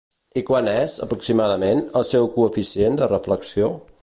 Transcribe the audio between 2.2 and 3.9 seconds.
coeficient de reflexió?